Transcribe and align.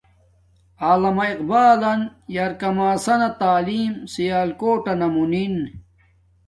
علامہ 0.89 1.25
اقبالن 1.33 1.99
یرکامسنا 2.35 3.29
تعلیم 3.41 3.91
سیالکوٹنا 4.13 5.07
مونن 5.13 5.55